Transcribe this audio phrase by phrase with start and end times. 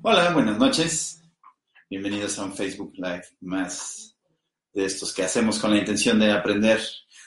[0.00, 1.22] Hola, buenas noches.
[1.90, 4.16] Bienvenidos a un Facebook Live más
[4.72, 6.80] de estos que hacemos con la intención de aprender,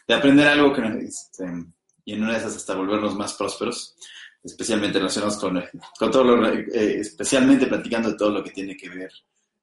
[0.07, 1.45] de aprender algo que este,
[2.05, 3.95] y en una de esas hasta volvernos más prósperos,
[4.43, 5.63] especialmente relacionados con,
[5.99, 9.11] con todo lo, eh, especialmente platicando todo lo que tiene que ver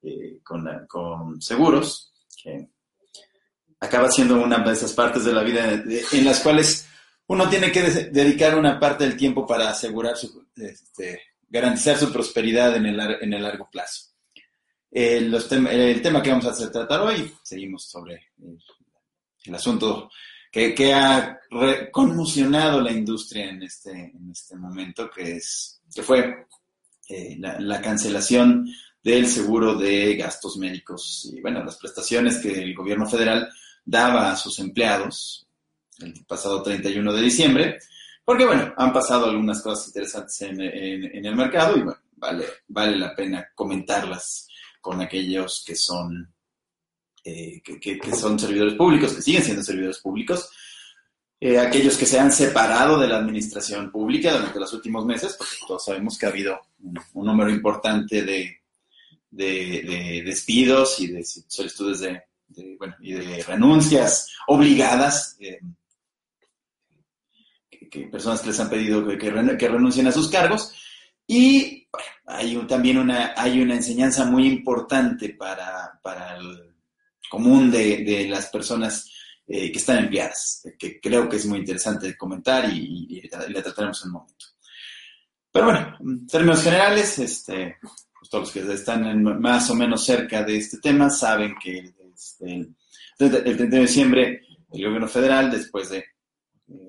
[0.03, 2.69] eh, con, con, seguros, que
[3.81, 6.87] acaba siendo una de esas partes de la vida en las cuales
[7.27, 12.77] uno tiene que dedicar una parte del tiempo para asegurar su, este, garantizar su prosperidad
[12.77, 14.11] en el, largo plazo.
[14.91, 15.33] El,
[16.03, 18.33] tema que vamos a tratar hoy, seguimos sobre
[19.45, 20.11] el, asunto
[20.51, 21.39] que, ha
[21.91, 26.47] conmocionado la industria en este, en este momento, que, es, que fue
[27.09, 28.67] eh, la, cancelación
[29.03, 33.51] del seguro de gastos médicos y, bueno, las prestaciones que el gobierno federal
[33.85, 35.47] daba a sus empleados
[36.01, 37.79] el pasado 31 de diciembre,
[38.25, 43.15] porque bueno, han pasado algunas cosas interesantes en, el mercado y bueno, vale, vale la
[43.15, 44.49] pena comentarlas
[44.81, 46.33] con aquellos que son,
[47.25, 50.51] eh, que, son servidores públicos, que siguen siendo servidores públicos,
[51.41, 55.55] eh, aquellos que se han separado de la administración pública durante los últimos meses, porque
[55.67, 58.61] todos sabemos que ha habido un, número importante de,
[59.31, 62.23] de, despidos y de solicitudes de,
[62.79, 65.37] bueno, y de renuncias obligadas.
[65.41, 65.59] Eh,
[67.93, 70.73] que personas que les han pedido que, renuncien a sus cargos.
[71.27, 71.87] Y
[72.27, 76.75] hay también una, hay una enseñanza muy importante para, para el
[77.31, 79.11] común de, las personas
[79.47, 84.09] eh, que están empleadas, que creo que es muy interesante comentar y, la trataremos en
[84.09, 84.47] un momento.
[85.53, 90.43] Pero bueno, en términos generales, este, pues todos los que están más o menos cerca
[90.43, 91.93] de este tema saben que
[92.41, 92.75] el,
[93.21, 96.05] el 31 de diciembre el gobierno federal, después de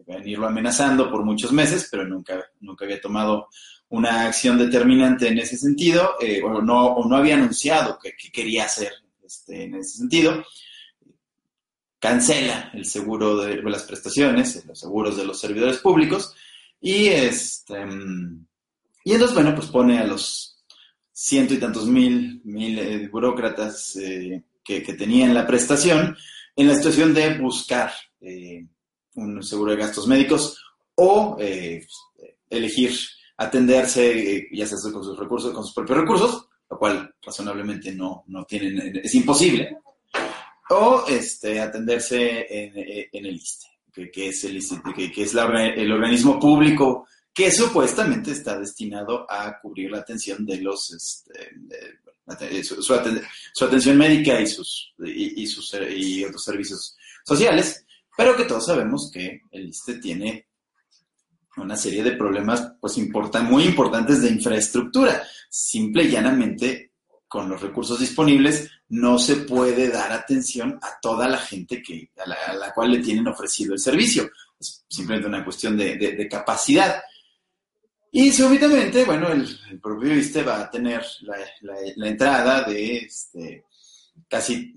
[0.05, 3.47] venirlo amenazando por muchos meses, pero nunca, nunca había tomado
[3.89, 8.91] una acción determinante en ese sentido, eh, o, no, no había anunciado que, quería hacer
[9.23, 10.43] este, en ese sentido.
[11.99, 16.33] Cancela el seguro de, las prestaciones, los seguros de los servidores públicos,
[16.81, 17.85] y, este,
[19.05, 20.63] y entonces, bueno, pues pone a los
[21.11, 26.17] ciento y tantos mil, mil eh, burócratas que, que, tenían la prestación
[26.55, 27.91] en la situación de buscar
[29.15, 30.57] un seguro de gastos médicos
[30.95, 31.85] o eh,
[32.49, 32.91] elegir
[33.37, 38.23] atenderse, eh, ya sea con sus recursos, con sus propios recursos, lo cual razonablemente no,
[38.27, 39.77] no tienen, es imposible,
[40.69, 43.67] o este, atenderse en, eh, el ISTE,
[44.11, 44.59] que, es, el,
[44.95, 50.61] que, que es el organismo público que supuestamente está destinado a cubrir la atención de
[50.61, 52.93] los, este, su,
[53.65, 56.95] atención médica y sus, y, sus, y otros servicios
[57.25, 57.83] sociales
[58.15, 60.47] pero que todos sabemos que el ISTE tiene
[61.57, 62.97] una serie de problemas pues
[63.43, 65.23] muy importantes de infraestructura.
[65.49, 66.93] Simple y llanamente,
[67.27, 72.53] con los recursos disponibles, no se puede dar atención a toda la gente que, a,
[72.53, 74.29] la, cual le tienen ofrecido el servicio.
[74.59, 77.01] Es simplemente una cuestión de, capacidad.
[78.11, 81.03] Y súbitamente, bueno, el, propio ISTE va a tener
[81.95, 83.65] la, entrada de este,
[84.27, 84.73] casi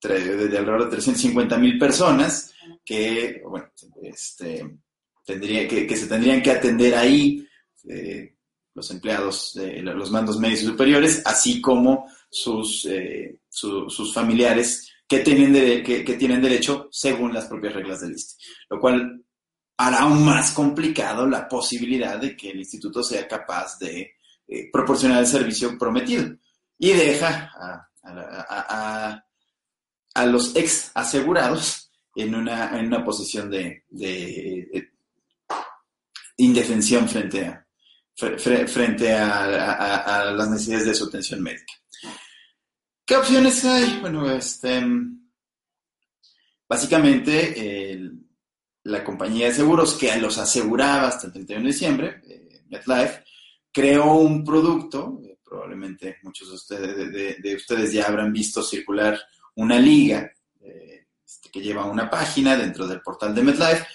[0.00, 2.52] de alrededor de 350 mil personas
[2.84, 3.70] que, bueno,
[4.02, 4.78] este,
[5.24, 7.46] tendría, que, se tendrían que atender ahí
[7.88, 8.34] eh,
[8.74, 15.18] los empleados, de los mandos medios y superiores, así como sus, eh, sus familiares que
[15.18, 18.36] tienen, que, tienen derecho según las propias reglas del ISTE,
[18.70, 19.24] lo cual
[19.76, 24.12] hará aún más complicado la posibilidad de que el instituto sea capaz de
[24.46, 26.36] eh, proporcionar el servicio prometido
[26.78, 27.50] y deja
[28.02, 29.27] a
[30.26, 33.84] los ex asegurados en una, en una posición de,
[36.36, 37.66] indefensión frente a,
[38.16, 41.74] frente a, las necesidades de su atención médica.
[43.04, 43.98] ¿Qué opciones hay?
[44.00, 44.82] Bueno, este,
[46.68, 48.00] básicamente
[48.84, 53.24] la compañía de seguros que los aseguraba hasta el 31 de diciembre, eh, MetLife,
[53.70, 59.18] creó un producto, eh, probablemente muchos de ustedes, de ustedes ya habrán visto circular
[59.58, 63.86] una liga eh, este, que lleva una página dentro del portal de MetLife,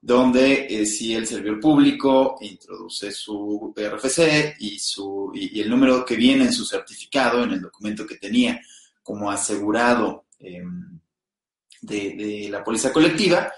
[0.00, 6.16] donde eh, si el servidor público introduce su RFC y, su, y, el número que
[6.16, 8.60] viene en su certificado, en el documento que tenía
[9.02, 10.98] como asegurado em,
[11.80, 13.52] de, la póliza colectiva,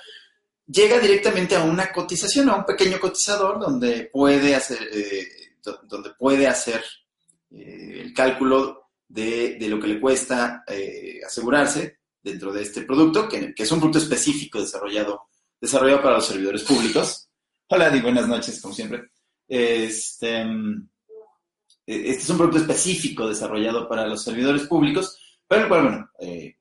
[0.67, 5.27] llega directamente a una cotización, a un pequeño cotizador donde puede hacer, eh,
[5.89, 6.85] donde puede hacer
[7.51, 10.65] el cálculo de, lo que le cuesta
[11.27, 15.29] asegurarse dentro de este producto, que, es un producto específico desarrollado
[15.61, 17.29] desarrollado para los servidores públicos.
[17.69, 19.11] Hola, y buenas noches, como siempre.
[19.49, 20.43] Este,
[21.87, 26.57] este es un producto específico desarrollado para los servidores públicos, pero el cual, bueno, eh,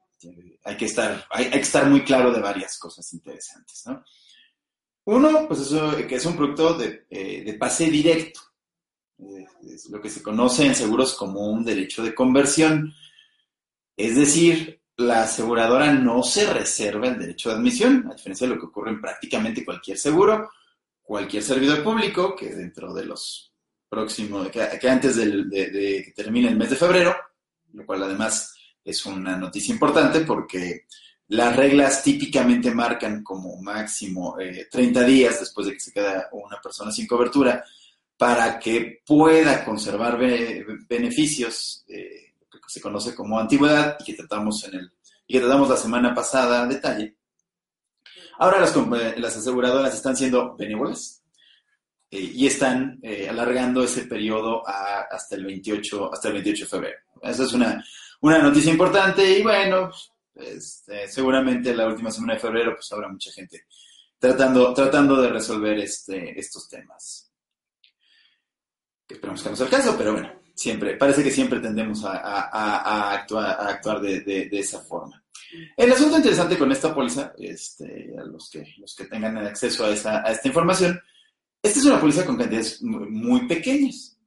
[0.64, 4.04] hay, que estar, hay, que estar muy claro de varias cosas interesantes, ¿no?
[5.08, 8.40] Uno, pues eso, que es un producto de, eh, pase directo.
[9.20, 12.94] Eh, es lo que se conoce en seguros como un derecho de conversión.
[13.96, 18.60] Es decir, la aseguradora no se reserva el derecho de admisión, a diferencia de lo
[18.60, 20.50] que ocurre en prácticamente cualquier seguro,
[21.02, 23.54] cualquier servidor público que dentro de los
[23.88, 27.16] próximos, que, antes de, que termine el mes de febrero,
[27.74, 28.54] lo cual además
[28.84, 30.86] es una noticia importante porque
[31.28, 34.36] las reglas típicamente marcan como máximo
[34.72, 37.64] 30 eh, días después de que se queda una persona sin cobertura
[38.18, 40.18] para que pueda conservar
[40.88, 41.86] beneficios.
[41.88, 42.26] Eh,
[42.66, 44.92] que se conoce como antigüedad y que tratamos en el
[45.28, 47.16] y que tratamos la semana pasada a detalle.
[48.38, 48.76] Ahora las,
[49.18, 51.24] las aseguradoras están siendo benévolas
[52.12, 56.98] eh, y están eh, alargando ese periodo hasta, el 28, hasta el 28 de febrero.
[57.24, 57.84] Esa es una,
[58.22, 59.90] una noticia importante y bueno,
[60.36, 63.66] este, seguramente la última semana de febrero pues habrá mucha gente
[64.20, 67.25] tratando, tratando de resolver este, estos temas.
[69.08, 74.02] Esperamos que no sea el caso, pero bueno, siempre, parece que siempre tendemos a, actuar,
[74.02, 75.24] de, esa forma.
[75.78, 79.92] El asunto interesante con esta póliza, este, a los que, los que tengan acceso a,
[79.92, 81.00] esta información,
[81.62, 84.18] esta es una póliza con cantidades muy, pequeñas.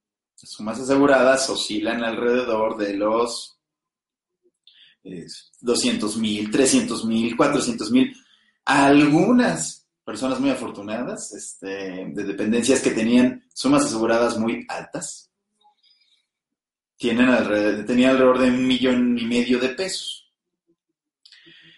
[0.40, 3.58] Las sumas aseguradas oscilan alrededor de los
[5.60, 8.14] 200 mil, 300 mil, 400 mil.
[8.64, 15.30] Algunas personas muy afortunadas, este, de dependencias que tenían sumas aseguradas muy altas,
[16.96, 20.32] tienen alrededor, tenía alrededor de un millón y medio de pesos.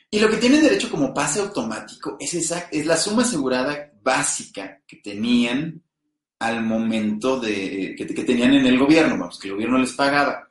[0.09, 4.81] Y lo que tienen derecho como pase automático es, esa, es la suma asegurada básica
[4.87, 5.83] que tenían
[6.39, 10.49] al momento de que, tenían en el gobierno, vamos, que el gobierno les pagaba.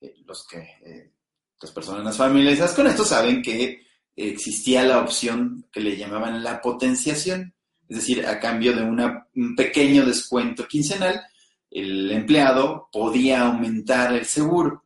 [0.00, 1.12] Eh, los que eh,
[1.60, 3.85] las personas familiarizadas con esto saben que
[4.16, 7.54] existía la opción que le llamaban la potenciación,
[7.88, 11.22] es decir, a cambio de un pequeño descuento quincenal,
[11.70, 14.84] el empleado podía aumentar el seguro.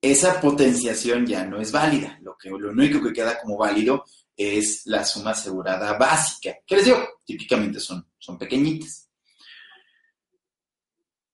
[0.00, 2.18] Esa potenciación ya no es válida.
[2.22, 4.04] Lo, que, lo único que queda como válido
[4.36, 6.56] es la suma asegurada básica.
[6.66, 6.98] ¿Qué les digo?
[7.24, 9.08] Típicamente son, son pequeñitas.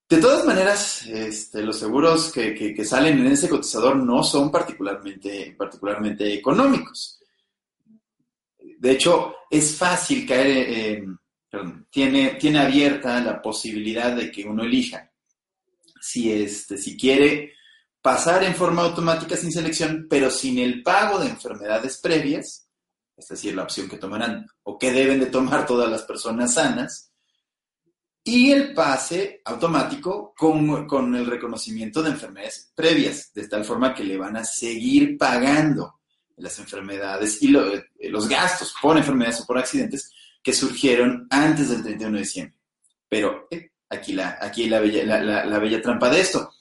[0.08, 5.54] De todas maneras, este, los seguros que, salen en ese cotizador no son particularmente,
[6.32, 7.20] económicos.
[8.78, 11.18] De hecho, es fácil caer en
[11.90, 15.10] tiene, tiene abierta la posibilidad de que uno elija
[16.00, 17.54] si, este, si quiere
[18.00, 22.68] pasar en forma automática sin selección, pero sin el pago de enfermedades previas,
[23.16, 27.07] es decir, la opción que tomarán o que deben de tomar todas las personas sanas,
[28.28, 34.04] y el pase automático con, con el reconocimiento de enfermedades previas, de tal forma que
[34.04, 36.00] le van a seguir pagando
[36.36, 42.16] las enfermedades y los gastos por enfermedades o por accidentes que surgieron antes del 31
[42.16, 42.54] de diciembre.
[43.08, 46.52] Pero eh, aquí, la, aquí la, bella, la, bella trampa de esto.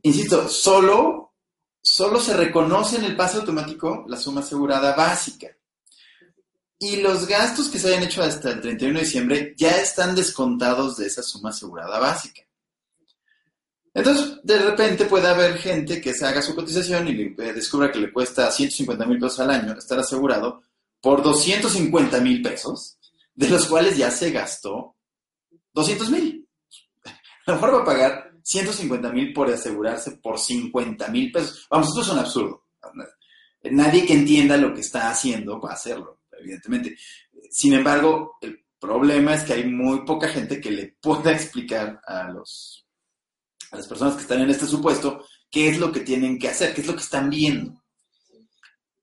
[0.00, 1.34] Insisto, solo,
[1.82, 5.48] solo se reconoce en el paso automático la suma asegurada básica.
[6.78, 10.98] Y los gastos que se hayan hecho hasta el 31 de diciembre ya están descontados
[10.98, 12.42] de esa suma asegurada básica.
[13.94, 18.12] Entonces, de repente puede haber gente que se haga su cotización y descubra que le
[18.12, 20.62] cuesta 150 mil pesos al año estar asegurado
[21.00, 22.98] por 250 mil pesos,
[23.34, 24.96] de los cuales ya se gastó
[25.72, 26.46] 200 mil.
[27.46, 31.66] A lo mejor va a pagar 150 mil por asegurarse por 50 mil pesos.
[31.70, 32.64] Vamos, esto es un absurdo.
[33.70, 36.96] Nadie que entienda lo que está haciendo va a hacerlo, evidentemente.
[37.50, 42.30] Sin embargo, el problema es que hay muy poca gente que le pueda explicar a,
[42.30, 42.86] los,
[43.70, 46.74] a las personas que están en este supuesto qué es lo que tienen que hacer,
[46.74, 47.82] qué es lo que están viendo.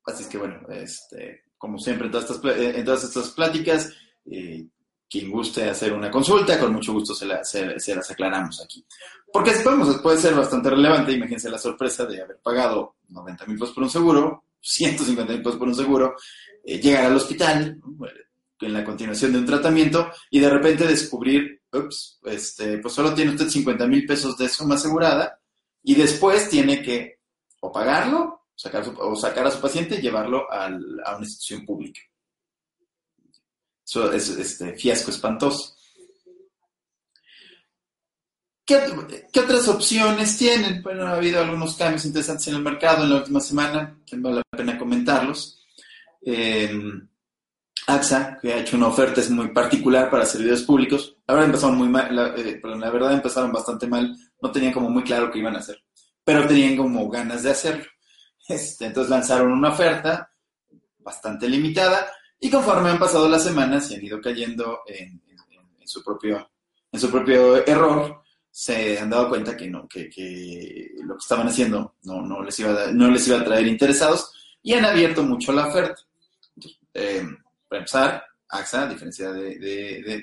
[0.05, 3.91] Así es que, bueno, este, como siempre en todas estas, en todas estas pláticas.
[4.25, 4.67] Eh,
[5.13, 8.83] quien guste hacer una consulta, con mucho gusto se, las aclaramos aquí.
[9.31, 13.75] Porque podemos, puede ser bastante relevante, imagínense la sorpresa de haber pagado 90 mil pesos
[13.75, 16.15] por un seguro, 150 mil pesos por un seguro,
[16.63, 17.79] eh, llegar al hospital
[18.59, 23.31] en la continuación de un tratamiento y de repente descubrir, ups, este, pues solo tiene
[23.31, 25.39] usted 50 mil pesos de suma asegurada
[25.83, 27.19] y después tiene que
[27.59, 32.01] o pagarlo sacar o sacar a su paciente y llevarlo a una institución pública.
[33.85, 35.75] Eso es este, fiasco espantoso.
[38.65, 38.77] ¿Qué,
[39.39, 40.81] otras opciones tienen?
[40.81, 44.57] Bueno, ha habido algunos cambios interesantes en el mercado en la última semana, vale la
[44.57, 45.62] pena comentarlos.
[46.25, 47.07] Em,
[47.87, 51.17] AXA, que ha hecho una oferta es muy particular para servidores públicos.
[51.27, 55.03] Verdad empezaron muy mal, la, eh, la verdad empezaron bastante mal, no tenían como muy
[55.03, 55.83] claro qué iban a hacer,
[56.23, 57.85] pero tenían como ganas de hacerlo.
[58.47, 60.29] Este, entonces lanzaron una oferta
[60.99, 62.07] bastante limitada
[62.39, 65.21] y conforme han pasado las semanas y han ido cayendo en,
[65.85, 66.49] su, propio,
[66.91, 70.03] en su propio error, se han dado cuenta que, no, que,
[71.03, 74.31] lo que estaban haciendo no, no, les iba a, no les iba a traer interesados
[74.61, 76.01] y han abierto mucho la oferta.
[76.93, 77.25] Eh,
[77.67, 79.57] para empezar, AXA, a diferencia de,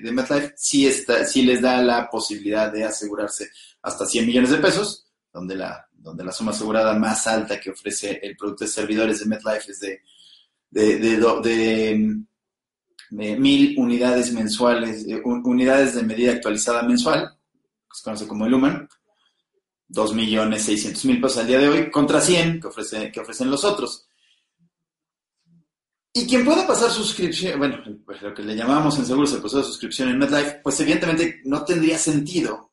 [0.02, 3.50] de, MetLife, sí, está, sí les da la posibilidad de asegurarse
[3.82, 8.20] hasta 100 millones de pesos, donde la, donde la suma asegurada más alta que ofrece
[8.22, 10.00] el producto de servidores de MetLife es de,
[10.70, 12.16] de,
[13.10, 17.36] mil unidades mensuales, unidades de medida actualizada mensual,
[17.90, 18.88] que se conoce como el Human,
[19.88, 24.06] 2.600.000 pesos al día de hoy, contra 100 que, ofrece, que ofrecen los otros.
[26.12, 29.61] Y quien pueda pasar suscripción, bueno, pues lo que le llamamos en seguros el proceso
[29.61, 32.73] de suscripción en MedLife, pues evidentemente no tendría sentido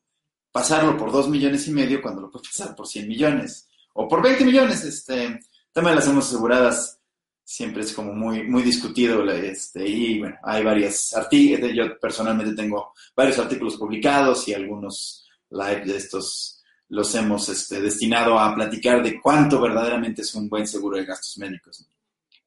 [0.50, 4.22] pasarlo por 2 millones y medio cuando lo puede pasar por 100 millones o por
[4.22, 4.82] 20 millones.
[4.84, 5.38] Este
[5.72, 6.98] tema de las sumas aseguradas
[7.44, 12.92] siempre es como muy, muy discutido este, y bueno, hay varias artículos, yo personalmente tengo
[13.16, 19.20] varios artículos publicados y algunos live de estos los hemos este, destinado a platicar de
[19.20, 21.86] cuánto verdaderamente es un buen seguro de gastos médicos.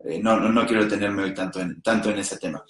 [0.05, 2.63] Eh, no, no, quiero detenerme hoy tanto en, tanto en ese tema.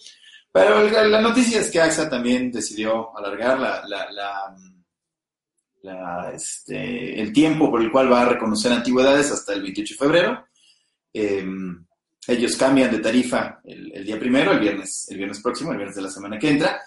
[0.51, 4.55] Pero la, noticia es que AXA también decidió alargar la,
[6.33, 10.45] este, el tiempo por el cual va a reconocer antigüedades hasta el 28 de febrero.
[11.13, 11.85] Em,
[12.27, 16.03] ellos cambian de tarifa el, día primero, el viernes, el viernes próximo, el viernes de
[16.03, 16.81] la semana que entra.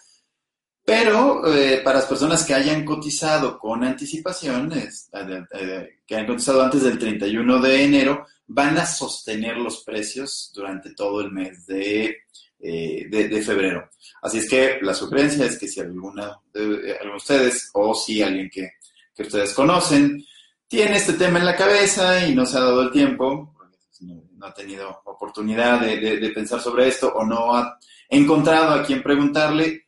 [0.84, 6.82] Pero eh, para las personas que hayan cotizado con anticipación, eh, que hayan cotizado antes
[6.82, 12.18] del 31 de enero, van a sostener los precios durante todo el mes de,
[12.60, 13.90] eh, de, febrero.
[14.22, 18.72] Así es que la sugerencia es que si alguna de, ustedes o si alguien que,
[19.14, 20.24] que, ustedes conocen
[20.66, 23.54] tiene este tema en la cabeza y no se ha dado el tiempo,
[24.00, 29.86] no, ha tenido oportunidad de, pensar sobre esto o no ha encontrado a quien preguntarle,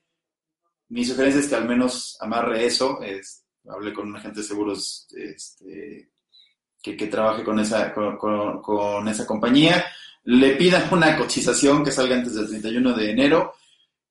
[0.88, 5.08] mi sugerencia es que al menos amarre eso, es, hable con un agente de seguros
[5.16, 6.10] este,
[6.94, 9.84] que, trabaje con esa, con, esa compañía,
[10.24, 13.54] le pidan una cotización que salga antes del 31 de enero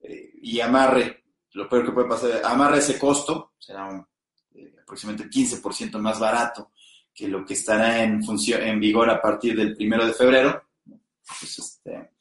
[0.01, 4.05] eh, y amarre, lo peor que puede pasar, amarre ese costo, será
[4.53, 6.72] eh, aproximadamente 15% más barato
[7.13, 10.63] que lo que estará en, función, en vigor a partir del 1 de febrero.
[10.86, 12.12] Pues, este,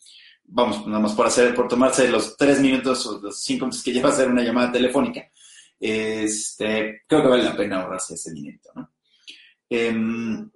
[0.44, 3.92] vamos, nada más por hacer, por tomarse los tres minutos o los cinco minutos que
[3.92, 5.28] lleva a hacer una llamada telefónica,
[5.80, 8.93] este, creo que vale la pena ahorrarse ese dinero, ¿no?
[9.68, 10.50] Em,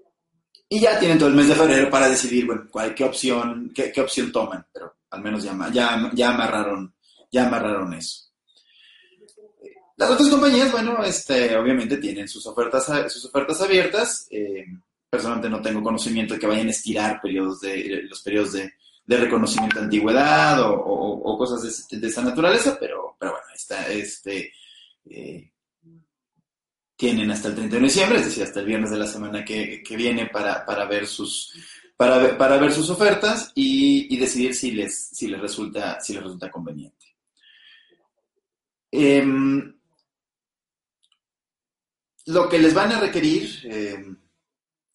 [0.69, 4.00] y ya tienen todo el mes de febrero para decidir, bueno, cuál, qué opción, qué,
[4.00, 6.95] opción toman, pero al menos ya, ya, ya, amarraron,
[7.31, 8.27] ya amarraron eso.
[9.97, 14.27] Las otras compañías, bueno, este, obviamente tienen sus ofertas, sus ofertas abiertas.
[14.31, 18.73] Em, personalmente no tengo conocimiento de que vayan a estirar periodos de, los periodos de,
[19.07, 24.53] reconocimiento de antigüedad o, cosas de, esa naturaleza, pero, pero bueno, está, este,
[25.09, 25.50] eh,
[26.99, 29.85] tienen hasta el 31 de diciembre, es decir, hasta el viernes de la semana que,
[29.97, 31.55] viene para, ver sus
[31.97, 36.50] para para ver sus ofertas y, decidir si les, si les resulta, si les resulta
[36.50, 37.07] conveniente.
[38.90, 39.76] Em,
[42.26, 44.17] lo que les van a requerir em,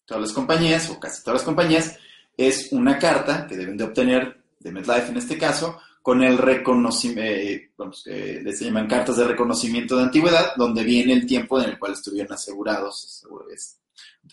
[0.04, 1.98] todas las compañías, o casi todas las compañías,
[2.36, 7.22] es una carta que deben de obtener de MedLife en este caso, con el reconocimiento,
[7.22, 7.70] eh,
[8.04, 11.94] eh, les llaman cartas de reconocimiento de antigüedad, donde viene el tiempo en el cual
[11.94, 13.26] estuvieron asegurados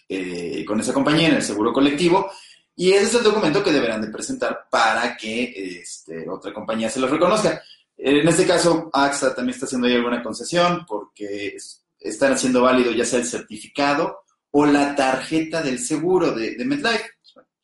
[0.10, 2.30] eh, con esa compañía en el seguro colectivo.
[2.75, 7.00] Y ese es el documento que deberán de presentar para que este, otra compañía se
[7.00, 7.63] los reconozca.
[7.96, 11.56] En este caso, AXA también está haciendo ahí alguna concesión porque
[11.98, 17.12] están haciendo válido ya sea el certificado o la tarjeta del seguro de, de MedLife.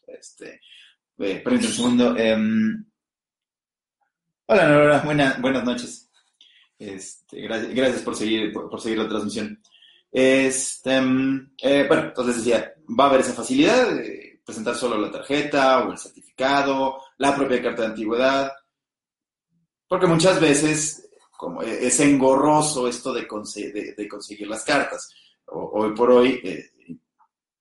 [0.07, 0.61] Este,
[1.17, 2.15] un segundo.
[2.15, 2.86] Em,
[4.49, 6.09] Hola, Nora, buenas, buenas noches.
[6.79, 9.61] Este, gracias, por seguir, por, seguir la transmisión.
[10.09, 13.89] Este, mm, eh, bueno, entonces decía, va a haber esa facilidad,
[14.45, 18.53] presentar solo la tarjeta o el certificado, la propia carta de antigüedad,
[19.85, 25.13] porque muchas veces como e, es engorroso esto de, conseguir las cartas.
[25.47, 26.71] hoy por hoy eh,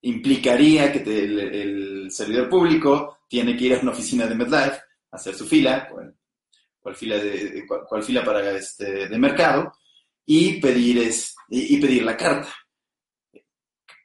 [0.02, 5.46] implicaría que el, servidor público tiene que ir a una oficina de MedLife, hacer su
[5.46, 5.88] fila,
[6.86, 9.72] cual, fila, de, cual, fila para este, de mercado,
[10.24, 11.10] y pedir,
[11.48, 12.48] y, pedir la carta.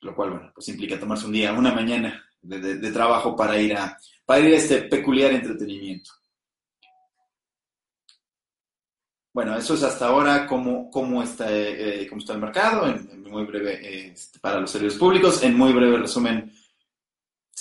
[0.02, 3.96] Lo cual, bueno, pues implica tomarse un día, una mañana de, trabajo para ir a,
[4.26, 6.10] para ir este peculiar entretenimiento.
[9.32, 13.46] Bueno, eso es hasta ahora cómo, cómo, está, eh, cómo está el mercado, en, muy
[13.46, 15.44] breve, este, para los servicios públicos.
[15.44, 16.52] En muy breve resumen,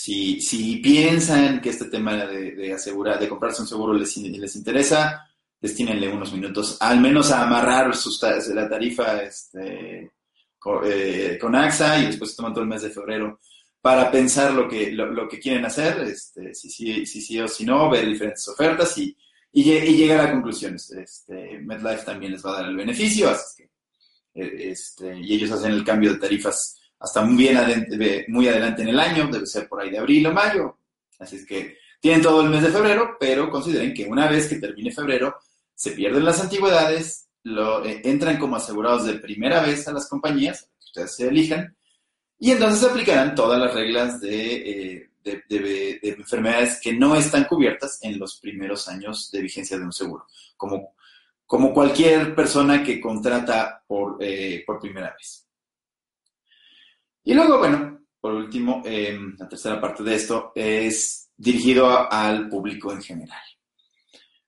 [0.00, 5.28] si, si piensan que este tema de, asegurar, de comprarse un seguro les, les interesa,
[5.60, 10.10] destínenle unos minutos, al menos a amarrar sus, la tarifa este,
[10.84, 13.40] eh, con, AXA y después toman todo el mes de febrero
[13.78, 17.66] para pensar lo que, lo, que quieren hacer, este, si sí si, si, o si
[17.66, 19.14] no, ver diferentes ofertas y
[19.52, 20.76] y, llega a la conclusión.
[20.76, 23.70] Este, MedLife también les va a dar el beneficio, así que,
[24.40, 28.88] eh, este, y ellos hacen el cambio de tarifas hasta muy, bien muy adelante en
[28.88, 30.76] el año, debe ser por ahí de abril o mayo.
[31.18, 34.56] Así es que tienen todo el mes de febrero, pero consideren que una vez que
[34.56, 35.36] termine febrero,
[35.74, 40.84] se pierden las antigüedades, eh, entran como asegurados de primera vez a las compañías, que
[40.86, 41.74] ustedes se elijan,
[42.38, 48.18] y entonces aplicarán todas las reglas de eh, de, enfermedades que no están cubiertas en
[48.18, 50.26] los primeros años de vigencia de un seguro,
[50.56, 50.94] como,
[51.46, 55.46] como cualquier persona que contrata por, eh, por primera vez.
[57.24, 62.92] Y luego, bueno, por último, em, la tercera parte de esto es dirigido al público
[62.92, 63.40] en general.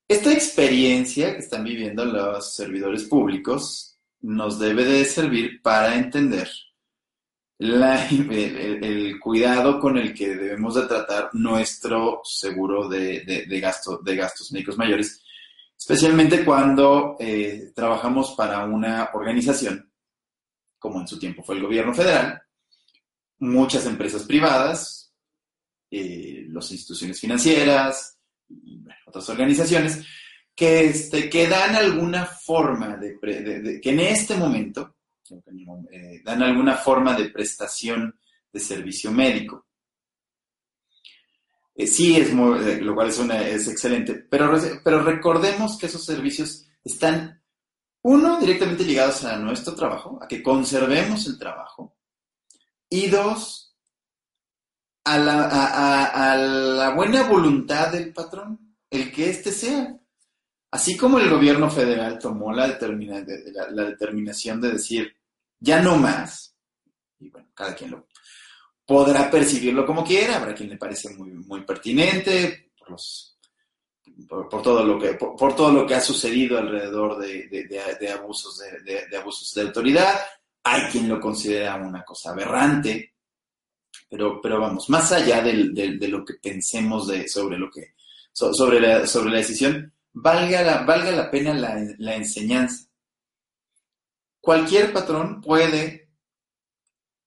[0.06, 6.48] Esta experiencia que están viviendo los servidores públicos nos debe de servir para entender
[7.58, 14.52] el, cuidado con el que debemos de tratar nuestro seguro de, de, gasto, de gastos
[14.52, 15.22] médicos mayores,
[15.78, 19.90] especialmente cuando eh, trabajamos para una organización,
[20.78, 22.42] como en su tiempo fue el gobierno federal,
[23.42, 25.12] muchas empresas privadas,
[25.90, 28.18] eh, las instituciones financieras
[29.06, 30.04] otras organizaciones
[30.54, 34.96] que, este, que dan alguna forma de, que en este momento
[35.90, 38.18] eh, dan alguna forma de prestación
[38.52, 39.66] de servicio médico.
[41.74, 46.66] Eh, sí, es eh, lo cual es, es excelente, pero, pero recordemos que esos servicios
[46.84, 47.42] están,
[48.02, 51.96] uno, directamente ligados a nuestro trabajo, a que conservemos el trabajo,
[52.92, 53.74] y dos,
[55.04, 59.98] a la, la buena voluntad del patrón, el que éste sea.
[60.70, 65.16] Así como el gobierno federal tomó la, la determinación de decir,
[65.58, 66.54] ya no más,
[67.18, 68.08] y bueno, cada quien lo
[68.84, 73.38] podrá percibirlo como quiera, habrá quien le parece muy, muy pertinente por, los,
[74.28, 79.50] por, todo lo que, por, todo lo que ha sucedido alrededor de, abusos de, abusos
[79.54, 80.20] de autoridad,
[80.64, 83.14] hay quien lo considera una cosa aberrante,
[84.08, 87.94] pero, pero vamos, más allá de lo que pensemos de, sobre, lo que,
[88.32, 92.92] sobre, la, sobre la decisión, valga la, valga la pena la, la enseñanza
[94.42, 96.10] cualquier patrón puede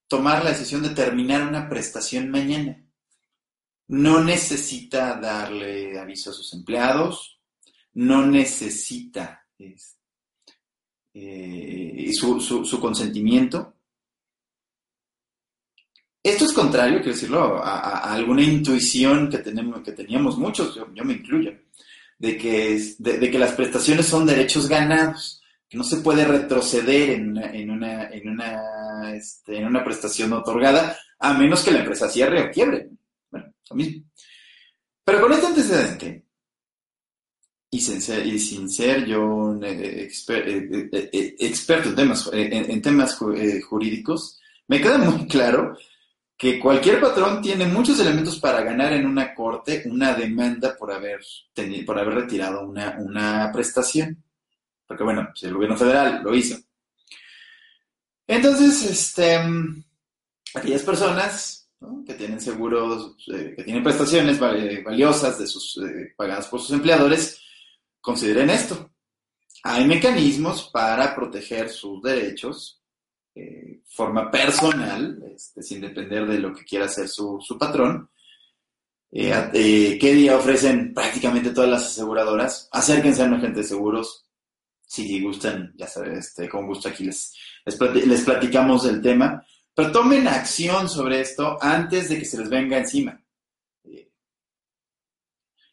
[0.08, 2.86] tomar la decisión de terminar una prestación mañana.
[3.88, 7.40] No necesita darle aviso a sus empleados,
[7.94, 9.48] no necesita
[11.16, 13.74] eh, su, consentimiento.
[16.22, 21.14] Esto es contrario, quiero decirlo, a, alguna intuición que, tenemos, que teníamos muchos, yo, me
[21.14, 21.54] incluyo,
[22.20, 25.42] de que, de que las prestaciones son derechos ganados
[25.76, 31.34] no se puede retroceder en en una, en una, este, en una prestación otorgada a
[31.34, 32.90] menos que la empresa cierre o quiebre.
[33.30, 34.04] Bueno, lo mismo.
[35.04, 36.25] Pero con este antecedente,
[37.76, 43.18] y sin ser, y yo un eh, eh, eh, experto en temas,
[43.68, 45.78] jurídicos, me queda muy claro
[46.38, 51.22] que cualquier patrón tiene muchos elementos para ganar en una corte una demanda por haber,
[51.86, 54.26] por haber retirado una, una prestación
[54.88, 56.58] porque bueno, si el gobierno federal lo hizo.
[58.28, 59.40] Entonces, este,
[60.54, 61.70] aquellas personas
[62.06, 65.80] que tienen seguros, que tienen prestaciones valiosas de sus,
[66.16, 67.42] pagadas por sus empleadores,
[68.06, 68.92] consideren esto.
[69.64, 72.84] Hay mecanismos para proteger sus derechos
[73.34, 78.12] de forma personal, este, sin depender de lo que quiera hacer su, patrón.
[79.12, 82.70] Eh, ¿Qué día ofrecen prácticamente todas las aseguradoras?
[82.72, 84.28] Acérquense a un agente de seguros,
[84.86, 87.34] si gustan, ya saben, este, con gusto aquí les,
[88.06, 92.78] les, platicamos del tema, pero tomen acción sobre esto antes de que se les venga
[92.78, 93.20] encima.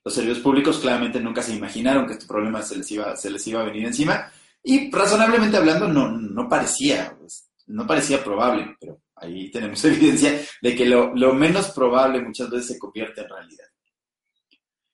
[0.05, 3.47] Los servidores públicos claramente nunca se imaginaron que este problema se les iba, se les
[3.47, 4.31] iba a venir encima
[4.63, 10.77] y razonablemente hablando no, no parecía, pues, no parecía probable, pero ahí tenemos evidencia de
[10.77, 13.67] que lo, menos probable muchas veces se convierte en realidad.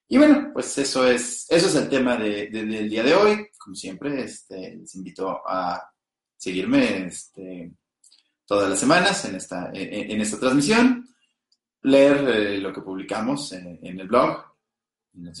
[0.07, 3.47] Y bueno, pues eso es, eso es el tema del día de hoy.
[3.57, 5.83] Como siempre, este, les invito a
[6.35, 7.71] seguirme este,
[8.45, 11.07] todas las semanas en esta, en, esta transmisión,
[11.83, 14.48] leer eh, lo que publicamos en, el blog,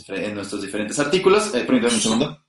[0.07, 1.53] en, nuestros diferentes artículos.
[1.55, 2.45] Eh, permítanme un segundo.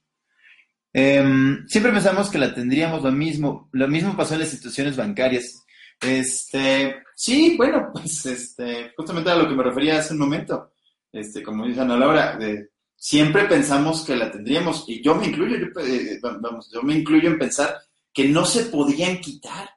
[0.92, 3.68] Em, siempre pensamos que la tendríamos lo mismo.
[3.72, 5.64] Lo mismo pasó en las instituciones bancarias.
[6.00, 10.72] Este, sí, bueno, pues este, justamente a lo que me refería hace un momento.
[11.12, 15.56] Este, como dice Ana Laura, de, siempre pensamos que la tendríamos, y yo me incluyo,
[15.56, 17.76] yo, eh, vamos, yo me incluyo en pensar
[18.12, 19.70] que no se podían quitar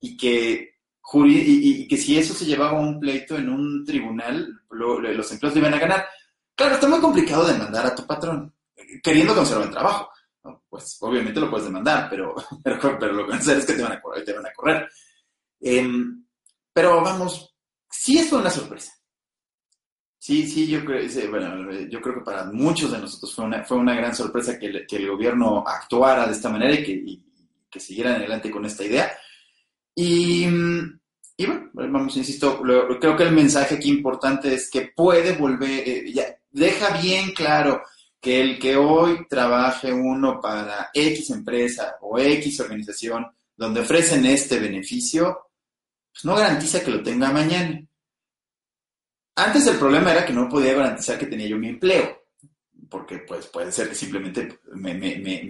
[0.00, 0.76] y que,
[1.26, 5.74] y, que si eso se llevaba a un pleito en un tribunal, los empleos iban
[5.74, 6.06] a ganar.
[6.54, 8.54] Claro, está muy complicado demandar a tu patrón,
[9.02, 10.10] queriendo conservar el trabajo.
[10.68, 14.24] Pues obviamente lo puedes demandar, pero, pero, lo que es que te van a correr.
[14.24, 14.88] Te van a correr.
[15.60, 16.24] Em,
[16.72, 17.54] pero vamos,
[17.88, 18.92] sí es una sorpresa.
[20.18, 23.76] Sí, sí, yo creo, bueno, yo creo que para muchos de nosotros fue una, fue
[23.76, 27.22] una gran sorpresa que que el gobierno actuara de esta manera y que, y,
[27.70, 29.12] que siguieran adelante con esta idea.
[29.94, 30.46] Y,
[31.36, 36.12] y bueno, vamos, insisto, creo que el mensaje aquí importante es que puede volver, eh,
[36.12, 37.82] ya, deja bien claro
[38.20, 44.58] que el que hoy trabaje uno para X empresa o X organización donde ofrecen este
[44.58, 45.50] beneficio,
[46.10, 47.86] pues no garantiza que lo tenga mañana.
[49.36, 52.24] Antes el problema era que no podía garantizar que tenía yo mi empleo,
[52.88, 54.94] porque pues puede ser que simplemente me,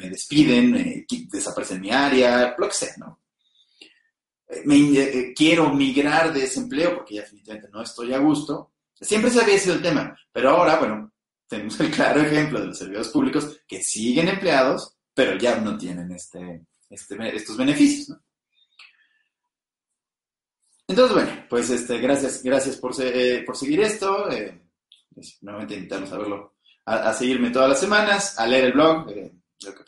[0.09, 3.21] despiden, me desaparecen mi área, lo que sea, ¿no?
[4.49, 8.74] Eh, me, eh, quiero migrar de ese empleo porque ya definitivamente no estoy a gusto.
[9.01, 11.13] Siempre se había sido el tema, pero ahora, bueno,
[11.49, 16.11] tenemos el claro ejemplo de los servidores públicos que siguen empleados, pero ya no tienen
[16.13, 18.17] este, este estos beneficios.
[20.87, 24.31] Entonces, bueno, pues este, gracias, gracias por, eh, por seguir esto.
[24.31, 24.61] Eh,
[25.43, 29.75] nuevamente invitarlos a verlo, a, seguirme todas las semanas, a leer el blog, eh, lo,
[29.75, 29.83] que,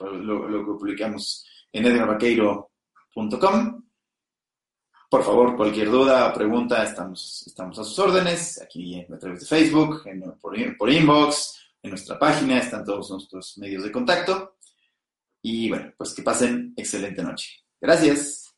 [0.78, 3.85] publicamos en edgarvaqueiro.com.
[5.16, 10.02] Por favor, cualquier duda pregunta, estamos, estamos a sus órdenes, aquí a través de Facebook,
[10.38, 14.58] por, por inbox, en nuestra página, están todos nuestros medios de contacto.
[15.40, 17.64] Y bueno, pues que pasen excelente noche.
[17.80, 18.54] Gracias.